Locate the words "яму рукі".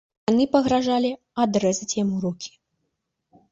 2.01-2.51